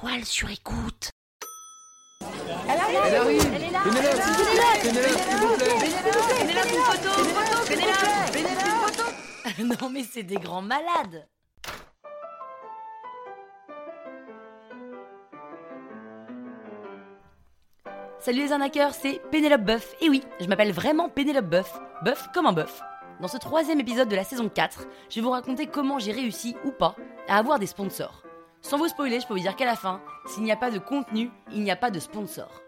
[0.00, 1.10] étoile sur écoute.
[2.20, 2.98] Elle arrive.
[3.06, 3.52] Elle arrive.
[3.54, 3.80] Elle est là.
[3.84, 4.20] Pénélope
[4.82, 5.76] Pénélope, s'il vous plaît.
[6.38, 7.08] Pénélope, une photo.
[7.18, 9.04] Une photo Pénélope Pénélope, une photo.
[9.82, 11.26] Non mais c'est des grands malades.
[18.18, 19.94] Salut les arnaqueurs, c'est Pénélope Buff.
[20.00, 21.78] Et oui, je m'appelle vraiment Pénélope Buff.
[22.04, 22.80] Buff comme un bœuf.
[23.20, 26.56] Dans ce troisième épisode de la saison 4, je vais vous raconter comment j'ai réussi
[26.64, 26.96] ou pas
[27.28, 28.22] à avoir des sponsors.
[28.62, 30.78] Sans vous spoiler, je peux vous dire qu'à la fin, s'il n'y a pas de
[30.78, 32.60] contenu, il n'y a pas de sponsor.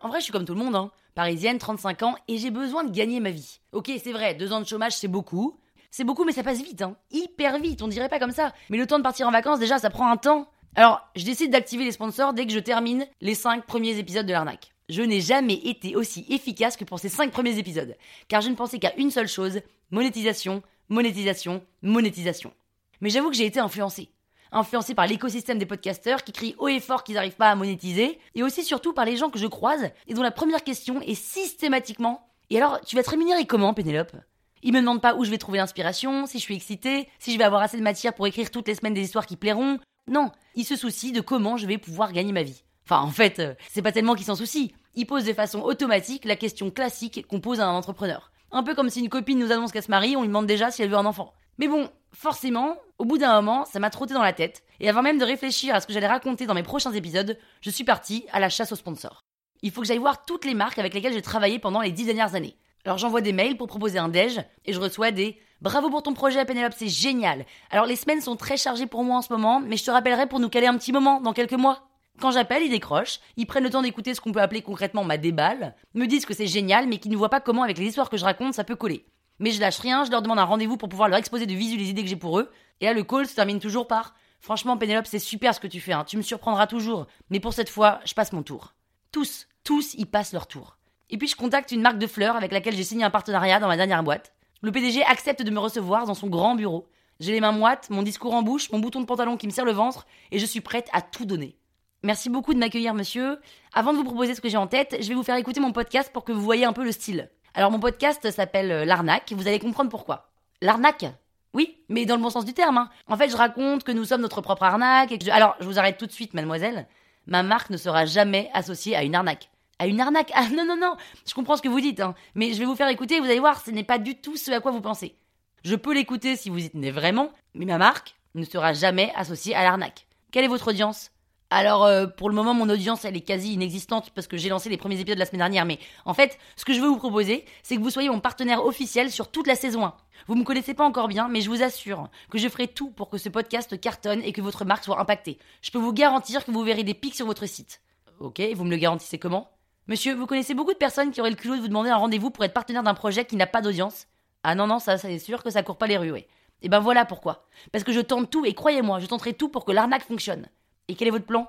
[0.00, 0.90] En vrai, je suis comme tout le monde, hein.
[1.14, 3.60] Parisienne, 35 ans, et j'ai besoin de gagner ma vie.
[3.72, 5.58] Ok, c'est vrai, deux ans de chômage, c'est beaucoup.
[5.90, 6.96] C'est beaucoup, mais ça passe vite, hein.
[7.10, 8.52] Hyper vite, on dirait pas comme ça.
[8.70, 10.48] Mais le temps de partir en vacances, déjà, ça prend un temps.
[10.74, 14.32] Alors, je décide d'activer les sponsors dès que je termine les 5 premiers épisodes de
[14.32, 14.74] l'arnaque.
[14.88, 17.94] Je n'ai jamais été aussi efficace que pour ces 5 premiers épisodes,
[18.28, 19.60] car je ne pensais qu'à une seule chose,
[19.90, 22.52] monétisation, monétisation, monétisation.
[23.00, 24.10] Mais j'avoue que j'ai été influencé.
[24.52, 28.18] Influencé par l'écosystème des podcasteurs qui crient haut et fort qu'ils n'arrivent pas à monétiser,
[28.34, 31.14] et aussi surtout par les gens que je croise et dont la première question est
[31.14, 34.16] systématiquement Et alors, tu vas te rémunérer comment, Pénélope?
[34.62, 37.38] Ils me demandent pas où je vais trouver l'inspiration, si je suis excitée, si je
[37.38, 39.78] vais avoir assez de matière pour écrire toutes les semaines des histoires qui plairont.
[40.08, 42.62] Non, ils se soucient de comment je vais pouvoir gagner ma vie.
[42.84, 44.68] Enfin, en fait, euh, c'est pas tellement qu'ils s'en soucient.
[44.94, 48.30] Ils posent de façon automatique la question classique qu'on pose à un entrepreneur.
[48.52, 50.70] Un peu comme si une copine nous annonce qu'elle se marie, on lui demande déjà
[50.70, 51.32] si elle veut un enfant.
[51.58, 55.02] Mais bon, forcément, au bout d'un moment, ça m'a trotté dans la tête, et avant
[55.02, 58.24] même de réfléchir à ce que j'allais raconter dans mes prochains épisodes, je suis partie
[58.32, 59.20] à la chasse aux sponsors.
[59.62, 62.06] Il faut que j'aille voir toutes les marques avec lesquelles j'ai travaillé pendant les dix
[62.06, 62.56] dernières années.
[62.84, 66.14] Alors j'envoie des mails pour proposer un déj, et je reçois des Bravo pour ton
[66.14, 67.46] projet, Pénélope, c'est génial.
[67.70, 70.26] Alors les semaines sont très chargées pour moi en ce moment, mais je te rappellerai
[70.26, 71.88] pour nous caler un petit moment dans quelques mois.
[72.20, 75.18] Quand j'appelle, ils décrochent, ils prennent le temps d'écouter ce qu'on peut appeler concrètement ma
[75.18, 78.08] déballe, me disent que c'est génial, mais qu'ils ne voient pas comment avec les histoires
[78.08, 79.04] que je raconte ça peut coller.
[79.38, 81.76] Mais je lâche rien, je leur demande un rendez-vous pour pouvoir leur exposer de visu
[81.76, 84.76] les idées que j'ai pour eux, et là le call se termine toujours par Franchement,
[84.76, 86.04] Pénélope, c'est super ce que tu fais, hein.
[86.04, 88.74] tu me surprendras toujours, mais pour cette fois, je passe mon tour.
[89.10, 90.76] Tous, tous, ils passent leur tour.
[91.10, 93.68] Et puis je contacte une marque de fleurs avec laquelle j'ai signé un partenariat dans
[93.68, 94.32] ma dernière boîte.
[94.62, 96.88] Le PDG accepte de me recevoir dans son grand bureau.
[97.20, 99.64] J'ai les mains moites, mon discours en bouche, mon bouton de pantalon qui me serre
[99.64, 101.56] le ventre, et je suis prête à tout donner.
[102.02, 103.38] Merci beaucoup de m'accueillir, monsieur.
[103.72, 105.72] Avant de vous proposer ce que j'ai en tête, je vais vous faire écouter mon
[105.72, 107.30] podcast pour que vous voyez un peu le style.
[107.56, 110.28] Alors, mon podcast s'appelle euh, L'arnaque, vous allez comprendre pourquoi.
[110.60, 111.06] L'arnaque
[111.54, 112.76] Oui, mais dans le bon sens du terme.
[112.76, 112.90] Hein.
[113.06, 116.04] En fait, je raconte que nous sommes notre propre arnaque Alors, je vous arrête tout
[116.04, 116.86] de suite, mademoiselle.
[117.26, 119.48] Ma marque ne sera jamais associée à une arnaque.
[119.78, 120.32] À une arnaque?
[120.34, 120.96] Ah non, non, non
[121.26, 122.14] Je comprends ce que vous dites, hein.
[122.34, 124.50] mais je vais vous faire écouter, vous allez voir, ce n'est pas du tout ce
[124.50, 125.16] à quoi vous pensez.
[125.64, 129.54] Je peux l'écouter si vous y tenez vraiment, mais ma marque ne sera jamais associée
[129.54, 130.06] à l'arnaque.
[130.30, 131.10] Quelle est votre audience?
[131.50, 134.68] Alors, euh, pour le moment, mon audience, elle est quasi inexistante parce que j'ai lancé
[134.68, 135.64] les premiers épisodes la semaine dernière.
[135.64, 138.64] Mais en fait, ce que je veux vous proposer, c'est que vous soyez mon partenaire
[138.64, 139.94] officiel sur toute la saison 1.
[140.26, 143.08] Vous me connaissez pas encore bien, mais je vous assure que je ferai tout pour
[143.08, 145.38] que ce podcast cartonne et que votre marque soit impactée.
[145.62, 147.80] Je peux vous garantir que vous verrez des pics sur votre site.
[148.18, 149.50] Ok, vous me le garantissez comment?
[149.86, 152.30] Monsieur, vous connaissez beaucoup de personnes qui auraient le culot de vous demander un rendez-vous
[152.30, 154.08] pour être partenaire d'un projet qui n'a pas d'audience?
[154.42, 156.26] Ah non, non, ça, c'est sûr que ça court pas les rues, oui.
[156.62, 157.44] Et ben voilà pourquoi.
[157.70, 160.48] Parce que je tente tout, et croyez-moi, je tenterai tout pour que l'arnaque fonctionne.
[160.88, 161.48] Et quel est votre plan?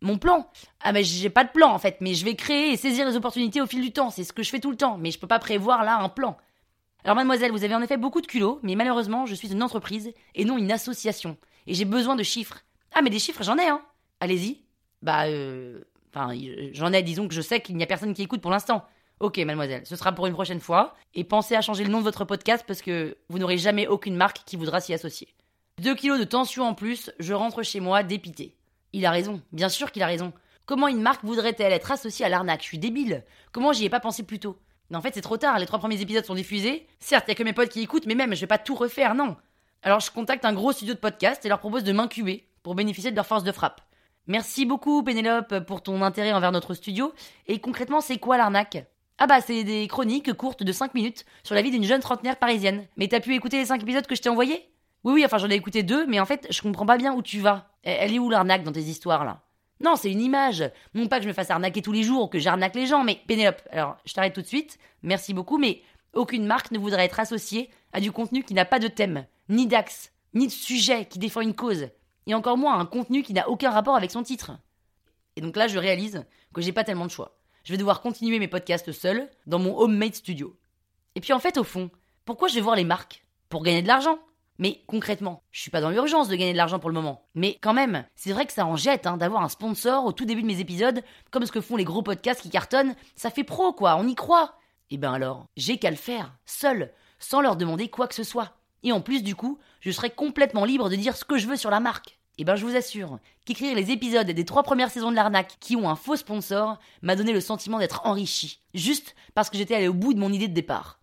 [0.00, 0.48] Mon plan?
[0.80, 3.16] Ah mais j'ai pas de plan en fait, mais je vais créer et saisir les
[3.16, 5.18] opportunités au fil du temps, c'est ce que je fais tout le temps, mais je
[5.18, 6.36] peux pas prévoir là un plan.
[7.04, 10.12] Alors mademoiselle, vous avez en effet beaucoup de culot, mais malheureusement, je suis une entreprise
[10.34, 12.60] et non une association, et j'ai besoin de chiffres.
[12.94, 13.82] Ah mais des chiffres, j'en ai, hein
[14.20, 14.62] Allez-y.
[15.02, 15.80] Bah, euh...
[16.14, 16.32] Enfin,
[16.72, 18.84] j'en ai, disons que je sais qu'il n'y a personne qui écoute pour l'instant.
[19.20, 20.94] Ok, mademoiselle, ce sera pour une prochaine fois.
[21.14, 24.16] Et pensez à changer le nom de votre podcast parce que vous n'aurez jamais aucune
[24.16, 25.28] marque qui voudra s'y associer.
[25.80, 28.54] Deux kilos de tension en plus, je rentre chez moi dépité.
[28.92, 30.32] Il a raison, bien sûr qu'il a raison.
[30.66, 32.62] Comment une marque voudrait-elle être associée à l'arnaque?
[32.62, 33.24] Je suis débile.
[33.52, 34.58] Comment j'y ai pas pensé plus tôt?
[34.90, 36.86] Mais en fait, c'est trop tard, les trois premiers épisodes sont diffusés.
[36.98, 38.74] Certes, il y a que mes potes qui écoutent, mais même, je vais pas tout
[38.74, 39.36] refaire, non.
[39.82, 43.10] Alors je contacte un gros studio de podcast et leur propose de m'incuber pour bénéficier
[43.10, 43.80] de leur force de frappe.
[44.26, 47.14] Merci beaucoup, Pénélope, pour ton intérêt envers notre studio.
[47.46, 48.86] Et concrètement, c'est quoi l'arnaque?
[49.18, 52.36] Ah bah c'est des chroniques courtes de 5 minutes sur la vie d'une jeune trentenaire
[52.36, 52.86] parisienne.
[52.96, 54.68] Mais t'as pu écouter les 5 épisodes que je t'ai envoyés?
[55.08, 57.22] Oui oui, enfin j'en ai écouté deux, mais en fait je comprends pas bien où
[57.22, 57.70] tu vas.
[57.82, 59.40] Elle est où l'arnaque dans tes histoires là?
[59.80, 60.70] Non, c'est une image.
[60.92, 63.04] Non pas que je me fasse arnaquer tous les jours ou que j'arnaque les gens,
[63.04, 65.80] mais Pénélope, alors je t'arrête tout de suite, merci beaucoup, mais
[66.12, 69.66] aucune marque ne voudrait être associée à du contenu qui n'a pas de thème, ni
[69.66, 71.88] d'axe, ni de sujet qui défend une cause,
[72.26, 74.52] et encore moins un contenu qui n'a aucun rapport avec son titre.
[75.36, 78.38] Et donc là je réalise que j'ai pas tellement de choix je vais devoir continuer
[78.38, 80.56] mes podcasts seul, dans mon homemade studio.
[81.14, 81.90] Et puis en fait, au fond,
[82.24, 83.26] pourquoi je vais voir les marques?
[83.50, 84.18] Pour gagner de l'argent.
[84.58, 87.28] Mais concrètement, je suis pas dans l'urgence de gagner de l'argent pour le moment.
[87.34, 90.24] Mais quand même, c'est vrai que ça en jette hein, d'avoir un sponsor au tout
[90.24, 92.96] début de mes épisodes, comme ce que font les gros podcasts qui cartonnent.
[93.14, 94.56] Ça fait pro, quoi, on y croit.
[94.90, 98.54] Et ben alors, j'ai qu'à le faire, seul, sans leur demander quoi que ce soit.
[98.82, 101.56] Et en plus, du coup, je serai complètement libre de dire ce que je veux
[101.56, 102.18] sur la marque.
[102.38, 105.74] Et ben je vous assure qu'écrire les épisodes des trois premières saisons de l'arnaque qui
[105.74, 109.88] ont un faux sponsor m'a donné le sentiment d'être enrichi, juste parce que j'étais allé
[109.88, 111.00] au bout de mon idée de départ.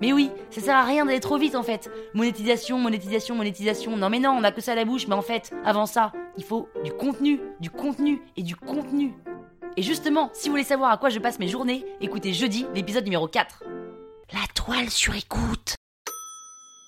[0.00, 1.90] Mais oui, ça sert à rien d'aller trop vite en fait.
[2.14, 3.96] Monétisation, monétisation, monétisation.
[3.96, 6.12] Non mais non, on a que ça à la bouche, mais en fait, avant ça,
[6.36, 9.14] il faut du contenu, du contenu et du contenu.
[9.76, 13.04] Et justement, si vous voulez savoir à quoi je passe mes journées, écoutez jeudi l'épisode
[13.04, 13.62] numéro 4.
[14.32, 15.77] La toile sur écoute